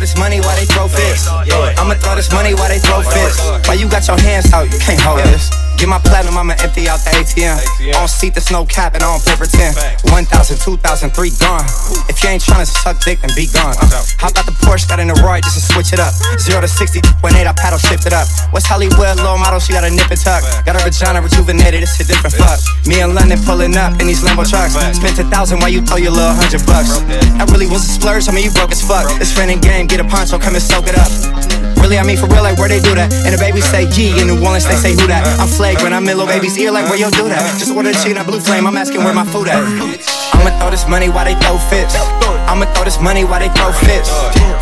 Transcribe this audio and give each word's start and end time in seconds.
this 0.00 0.16
money 0.18 0.40
while 0.40 0.56
they 0.56 0.64
throw 0.64 0.88
fists. 0.88 1.28
I'ma 1.28 1.94
throw 1.94 2.16
this 2.16 2.30
money 2.32 2.54
while 2.54 2.68
they 2.68 2.78
throw 2.78 3.02
fists. 3.02 3.40
Why 3.68 3.74
you 3.74 3.88
got 3.88 4.06
your 4.06 4.18
hands 4.20 4.52
out? 4.52 4.72
You 4.72 4.78
can't 4.78 5.00
hold 5.00 5.20
this. 5.20 5.50
Get 5.82 5.90
my 5.90 5.98
platinum, 5.98 6.38
I'ma 6.38 6.54
empty 6.62 6.86
out 6.86 7.02
the 7.02 7.10
ATM. 7.10 7.58
On 7.98 8.06
seat, 8.06 8.38
there's 8.38 8.54
no 8.54 8.62
cap, 8.62 8.94
and 8.94 9.02
I 9.02 9.10
don't 9.10 9.18
pretend. 9.34 9.74
1,000, 10.14 10.30
2,000, 10.30 10.78
3 11.10 11.42
gone. 11.42 11.66
If 12.06 12.22
you 12.22 12.30
ain't 12.30 12.38
tryna 12.38 12.70
suck 12.70 13.02
dick, 13.02 13.18
then 13.18 13.34
be 13.34 13.50
gone. 13.50 13.74
Uh. 13.82 13.90
Hop 14.22 14.38
out 14.38 14.46
the 14.46 14.54
Porsche, 14.62 14.86
got 14.86 15.02
in 15.02 15.10
the 15.10 15.18
Roy 15.26 15.42
just 15.42 15.58
to 15.58 15.62
switch 15.74 15.90
it 15.90 15.98
up? 15.98 16.14
0 16.38 16.62
to 16.62 16.70
60, 16.70 17.02
when 17.18 17.34
8, 17.34 17.50
I 17.50 17.54
paddle 17.58 17.82
shift 17.82 18.06
it 18.06 18.14
up. 18.14 18.30
West 18.54 18.70
Hollywood, 18.70 19.18
low 19.26 19.34
model, 19.34 19.58
she 19.58 19.74
got 19.74 19.82
a 19.82 19.90
nip 19.90 20.06
and 20.06 20.22
tuck. 20.22 20.46
Got 20.62 20.78
her 20.78 20.86
vagina 20.86 21.18
rejuvenated, 21.18 21.82
it's 21.82 21.98
a 21.98 22.06
different 22.06 22.38
fuck. 22.38 22.62
Me 22.86 23.02
and 23.02 23.18
London 23.18 23.42
pulling 23.42 23.74
up 23.74 23.98
in 23.98 24.06
these 24.06 24.22
Lambo 24.22 24.46
trucks. 24.46 24.78
Spent 24.78 25.18
a 25.18 25.26
thousand 25.34 25.58
while 25.58 25.74
you 25.74 25.82
throw 25.82 25.98
your 25.98 26.14
little 26.14 26.30
hundred 26.30 26.62
bucks. 26.62 27.02
That 27.42 27.50
really 27.50 27.66
was 27.66 27.82
a 27.82 27.90
splurge, 27.90 28.30
I 28.30 28.30
mean, 28.30 28.46
you 28.46 28.54
broke 28.54 28.70
as 28.70 28.86
fuck. 28.86 29.10
It's 29.18 29.34
friend 29.34 29.50
and 29.50 29.58
game, 29.58 29.90
get 29.90 29.98
a 29.98 30.06
poncho, 30.06 30.38
come 30.38 30.54
and 30.54 30.62
soak 30.62 30.86
it 30.86 30.94
up. 30.94 31.61
Really, 31.82 31.98
I 31.98 32.06
mean 32.06 32.16
for 32.16 32.30
real, 32.30 32.46
like 32.46 32.56
where 32.62 32.70
they 32.70 32.78
do 32.78 32.94
that. 32.94 33.10
And 33.26 33.34
the 33.34 33.40
babies 33.42 33.66
say 33.66 33.90
G 33.90 34.14
in 34.14 34.30
New 34.30 34.38
Orleans, 34.38 34.64
they 34.64 34.78
say 34.78 34.94
who 34.94 35.10
that. 35.10 35.26
I'm 35.42 35.50
flagrant, 35.50 35.90
I'm 35.90 36.06
in 36.06 36.14
little 36.14 36.30
baby's 36.30 36.54
ear, 36.56 36.70
like 36.70 36.86
where 36.86 36.96
you 36.96 37.10
do 37.10 37.26
that. 37.26 37.42
Just 37.58 37.74
order 37.74 37.90
the 37.90 37.98
chicken 37.98 38.22
Blue 38.22 38.38
Flame, 38.38 38.70
I'm 38.70 38.78
asking 38.78 39.02
where 39.02 39.12
my 39.12 39.26
food 39.26 39.50
at. 39.50 39.58
I'ma 39.58 40.54
throw 40.62 40.70
this 40.70 40.86
money 40.86 41.10
while 41.10 41.26
they 41.26 41.34
throw 41.42 41.58
fits. 41.58 41.98
I'ma 42.46 42.70
throw 42.70 42.86
this 42.86 43.02
money 43.02 43.26
while 43.26 43.42
they 43.42 43.50
throw 43.58 43.74
fits. 43.74 44.08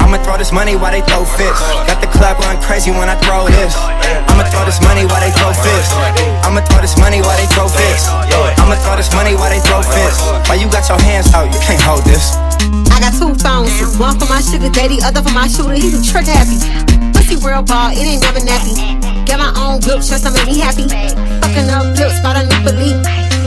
I'ma 0.00 0.16
throw 0.24 0.40
this 0.40 0.50
money 0.50 0.74
while 0.80 0.96
they 0.96 1.04
throw 1.04 1.28
fits. 1.28 1.60
Got 1.84 2.00
the 2.00 2.08
club 2.08 2.40
going 2.40 2.56
crazy 2.64 2.90
when 2.90 3.12
I 3.12 3.20
throw 3.20 3.46
this. 3.52 3.76
I'ma 4.32 4.48
throw 4.48 4.64
this 4.64 4.80
money 4.80 5.04
while 5.04 5.20
they 5.20 5.32
throw 5.36 5.52
fits. 5.52 5.92
I'ma 6.40 6.64
throw 6.72 6.80
this 6.80 6.96
money 6.96 7.20
while 7.20 7.36
they 7.36 7.48
throw 7.52 7.68
fits. 7.68 8.08
I'ma 8.56 8.80
throw 8.80 8.96
this 8.96 9.12
money 9.12 9.36
while 9.36 9.52
they 9.52 9.60
throw 9.60 9.84
fits. 9.84 10.24
Why 10.48 10.56
you 10.56 10.72
got 10.72 10.88
your 10.88 11.00
hands 11.04 11.28
out? 11.36 11.52
You 11.52 11.60
can't 11.60 11.84
hold 11.84 12.02
this. 12.08 12.32
I 12.90 12.98
got 12.98 13.12
two 13.12 13.36
phones, 13.36 13.72
one 14.00 14.16
for 14.16 14.28
my 14.28 14.40
sugar 14.40 14.72
daddy, 14.72 15.04
other 15.04 15.20
for 15.20 15.36
my 15.36 15.48
shooter. 15.48 15.76
He's 15.76 15.96
a 15.96 16.00
trick 16.00 16.24
happy. 16.24 17.09
Pussy 17.30 17.46
real 17.46 17.62
ball, 17.62 17.94
it 17.94 18.02
ain't 18.02 18.22
never 18.26 18.42
nappy. 18.42 18.74
Get 19.22 19.38
my 19.38 19.54
own 19.54 19.78
whip, 19.86 20.02
just 20.02 20.26
to 20.26 20.34
make 20.34 20.50
me 20.50 20.58
happy. 20.58 20.90
Fucking 21.38 21.70
up 21.70 21.86
lips, 21.94 22.18
but 22.26 22.34
I 22.34 22.42
need 22.42 22.58
believe. 22.66 22.98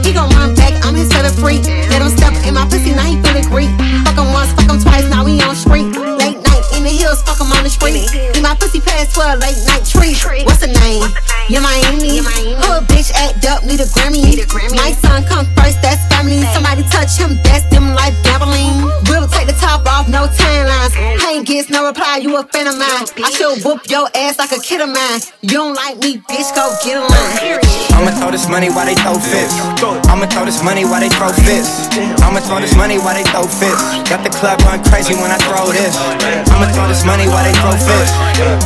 He 0.00 0.16
gon' 0.16 0.32
run 0.32 0.56
back, 0.56 0.72
I'm 0.80 0.96
his 0.96 1.12
favorite 1.12 1.36
freak. 1.36 1.60
Let 1.92 2.00
him 2.00 2.08
step 2.08 2.32
in 2.48 2.56
my 2.56 2.64
pussy, 2.72 2.96
now 2.96 3.04
he 3.04 3.20
feeling 3.20 3.44
great. 3.52 3.68
Fuck 4.08 4.16
him 4.16 4.32
once, 4.32 4.56
fuck 4.56 4.72
him 4.72 4.80
twice, 4.80 5.04
now 5.12 5.28
we 5.28 5.36
on 5.44 5.52
street. 5.52 5.92
Late 5.92 6.40
night 6.40 6.64
in 6.72 6.88
the 6.88 6.94
hills, 6.96 7.20
fuck 7.20 7.36
him 7.36 7.52
on 7.52 7.68
the 7.68 7.68
street. 7.68 8.08
Get 8.08 8.40
my 8.40 8.56
pussy 8.56 8.80
past 8.80 9.12
12, 9.12 9.44
late 9.44 9.60
night 9.68 9.84
tree. 9.84 10.16
What's 10.48 10.64
the 10.64 10.72
name? 10.72 11.04
Yeah, 11.52 11.60
Miami. 11.60 12.24
Hood 12.24 12.88
bitch 12.88 13.12
act 13.12 13.44
up, 13.44 13.60
need 13.60 13.84
a 13.84 13.88
Grammy. 13.92 14.24
My 14.72 14.96
son 15.04 15.20
come 15.28 15.35
first, 15.35 15.35
that's 15.35 15.35
gets 21.46 21.70
no 21.70 21.86
reply, 21.86 22.18
you 22.20 22.36
a 22.36 22.42
fan 22.42 22.66
of 22.66 22.76
mine. 22.76 23.06
I 23.24 23.30
should 23.30 23.64
whoop 23.64 23.88
your 23.88 24.08
ass 24.14 24.38
like 24.38 24.50
a 24.50 24.58
kid 24.58 24.80
of 24.80 24.88
mine. 24.88 25.20
You 25.42 25.50
don't 25.50 25.74
like 25.74 25.96
me, 25.98 26.18
bitch, 26.18 26.50
go 26.54 26.74
get 26.82 26.98
a 26.98 27.06
line. 27.06 27.60
I'ma 27.94 27.95
throw 28.26 28.34
this 28.34 28.50
money 28.50 28.66
while 28.66 28.86
they 28.86 28.98
throw 29.06 29.14
fists. 29.22 29.54
I'ma 30.10 30.26
throw 30.26 30.42
this 30.42 30.58
money 30.58 30.82
while 30.82 30.98
they 30.98 31.08
throw 31.14 31.30
fists. 31.46 31.86
I'ma 32.26 32.42
throw 32.42 32.58
this 32.58 32.74
money 32.74 32.98
while 32.98 33.14
they 33.14 33.22
throw 33.22 33.46
fists. 33.46 33.86
Got 34.10 34.26
the 34.26 34.34
club 34.34 34.58
going 34.66 34.82
crazy 34.82 35.14
when 35.14 35.30
I 35.30 35.38
throw 35.46 35.70
this. 35.70 35.94
I'ma 36.50 36.66
throw 36.74 36.90
this 36.90 37.06
money 37.06 37.30
while 37.30 37.46
they 37.46 37.54
throw 37.62 37.78
fists. 37.78 38.10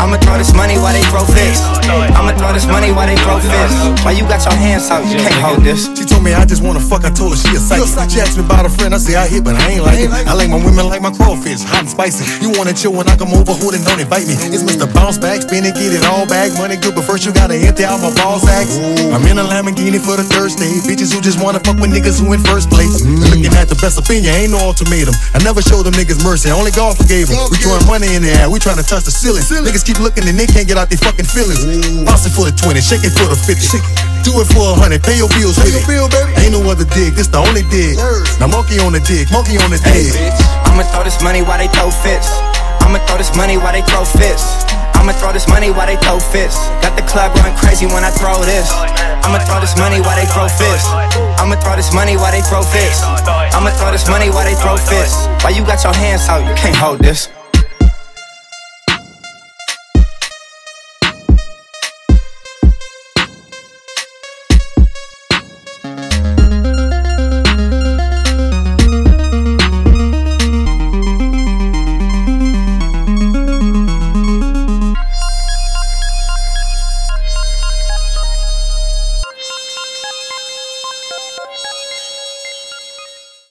I'ma 0.00 0.16
throw 0.24 0.40
this 0.40 0.56
money 0.56 0.80
while 0.80 0.96
they 0.96 1.04
throw 1.12 1.28
fists. 1.28 1.60
I'ma 1.84 2.32
throw 2.40 2.56
this 2.56 2.64
money 2.64 2.88
while 2.88 3.04
they 3.04 3.20
throw 3.20 3.36
fists. 3.36 3.76
Why 4.00 4.16
you 4.16 4.24
got 4.24 4.40
your 4.48 4.56
hands 4.56 4.88
out? 4.88 5.04
You 5.04 5.20
can't 5.20 5.36
hold 5.44 5.60
this. 5.60 5.92
She 5.92 6.08
told 6.08 6.24
me 6.24 6.32
I 6.32 6.48
just 6.48 6.64
wanna 6.64 6.80
fuck, 6.80 7.04
I 7.04 7.12
told 7.12 7.36
her 7.36 7.40
she 7.40 7.52
a 7.52 7.60
psychic. 7.60 8.08
She 8.08 8.16
asked 8.16 8.40
me 8.40 8.48
about 8.48 8.64
a 8.64 8.72
friend, 8.72 8.96
I 8.96 8.98
say 8.98 9.12
I 9.20 9.28
hit, 9.28 9.44
but 9.44 9.60
I 9.60 9.76
ain't 9.76 9.84
like 9.84 10.00
it. 10.00 10.08
I 10.08 10.32
like 10.32 10.48
my 10.48 10.56
women 10.56 10.88
like 10.88 11.04
my 11.04 11.12
crawfish, 11.12 11.60
hot 11.68 11.84
and 11.84 11.90
spicy. 11.92 12.24
You 12.40 12.48
wanna 12.56 12.72
chill 12.72 12.96
when 12.96 13.04
I 13.12 13.16
come 13.20 13.36
over, 13.36 13.52
hold 13.52 13.76
it, 13.76 13.84
don't 13.84 14.00
invite 14.00 14.24
me. 14.24 14.40
It's 14.40 14.64
Mr. 14.64 14.88
Bounce 14.88 15.18
Back, 15.20 15.44
spin 15.44 15.68
it, 15.68 15.76
get 15.76 15.92
it 15.92 16.04
all 16.08 16.24
back. 16.24 16.48
Money 16.56 16.80
good, 16.80 16.96
but 16.96 17.04
first 17.04 17.28
you 17.28 17.32
gotta 17.36 17.60
empty 17.60 17.84
out 17.84 18.00
my 18.00 18.08
ball 18.16 18.40
sacks. 18.40 18.80
I'm 19.12 19.20
in 19.28 19.36
a 19.36 19.49
Lamborghini 19.50 19.98
for 19.98 20.14
the 20.14 20.22
Thursday. 20.22 20.70
Bitches 20.86 21.10
who 21.10 21.18
just 21.18 21.42
wanna 21.42 21.58
fuck 21.58 21.74
with 21.82 21.90
niggas 21.90 22.22
who 22.22 22.30
in 22.32 22.40
first 22.46 22.70
place. 22.70 23.02
Looking 23.02 23.50
at 23.58 23.66
the 23.66 23.74
best 23.82 23.98
opinion, 23.98 24.30
ain't 24.30 24.54
no 24.54 24.62
ultimatum. 24.62 25.12
I 25.34 25.42
never 25.42 25.58
showed 25.58 25.82
them 25.82 25.98
niggas 25.98 26.22
mercy, 26.22 26.54
only 26.54 26.70
God 26.70 26.94
forgave 26.94 27.26
them. 27.26 27.36
We 27.50 27.58
throwing 27.58 27.82
money 27.90 28.14
in 28.14 28.22
the 28.22 28.30
air, 28.30 28.46
we 28.46 28.62
trying 28.62 28.78
to 28.78 28.86
touch 28.86 29.02
the 29.02 29.10
ceiling. 29.10 29.42
Niggas 29.42 29.82
keep 29.82 29.98
looking 29.98 30.22
and 30.30 30.38
they 30.38 30.46
can't 30.46 30.70
get 30.70 30.78
out 30.78 30.86
their 30.88 31.02
fucking 31.02 31.26
feelings. 31.26 31.66
Bounce 32.06 32.24
it 32.24 32.32
for 32.32 32.46
the 32.46 32.54
20, 32.54 32.78
shake 32.78 33.02
it 33.02 33.10
for 33.10 33.26
the 33.26 33.34
50. 33.34 33.82
Do 34.22 34.38
it 34.38 34.46
for 34.54 34.70
a 34.70 34.74
hundred, 34.78 35.02
pay 35.02 35.18
your 35.18 35.28
bills 35.34 35.58
with 35.58 35.74
it. 35.74 35.82
Ain't 36.38 36.54
no 36.54 36.62
other 36.70 36.86
dig, 36.94 37.18
this 37.18 37.26
the 37.26 37.42
only 37.42 37.66
dig. 37.74 37.98
Now 38.38 38.46
monkey 38.46 38.78
on 38.78 38.94
the 38.94 39.02
dick, 39.02 39.26
monkey 39.34 39.58
on 39.58 39.74
the 39.74 39.82
dig. 39.82 40.14
I'ma 40.70 40.86
throw 40.94 41.02
this 41.02 41.18
money 41.26 41.42
while 41.42 41.58
they 41.58 41.68
throw 41.74 41.90
fists. 41.90 42.30
I'ma 42.86 43.02
throw 43.08 43.18
this 43.18 43.34
money 43.34 43.58
while 43.58 43.74
they 43.74 43.82
throw 43.82 44.06
fists. 44.06 44.62
I'ma 45.00 45.16
throw 45.16 45.32
this 45.32 45.48
money 45.48 45.70
while 45.72 45.88
they 45.88 45.96
throw 45.96 46.20
fists. 46.20 46.60
Got 46.84 46.92
the 46.92 47.02
club 47.08 47.32
going 47.32 47.56
crazy 47.56 47.86
when 47.88 48.04
I 48.04 48.12
throw 48.12 48.36
this. 48.44 48.68
I'ma 49.24 49.40
throw 49.48 49.56
this 49.58 49.72
money 49.80 50.04
while 50.04 50.12
they 50.12 50.28
throw 50.28 50.44
fists. 50.44 50.84
I'ma 51.40 51.56
throw 51.56 51.74
this 51.74 51.88
money 51.96 52.20
while 52.20 52.32
they 52.32 52.44
throw 52.44 52.60
fists. 52.60 53.00
I'ma 53.56 53.72
throw 53.80 53.92
this 53.96 54.06
money 54.12 54.28
while 54.28 54.44
they 54.44 54.54
throw 54.60 54.76
fists. 54.76 55.24
Why 55.40 55.56
you 55.56 55.64
got 55.64 55.82
your 55.84 55.96
hands 55.96 56.28
out? 56.28 56.44
You 56.44 56.54
can't 56.54 56.76
hold 56.76 57.00
this. 57.00 57.32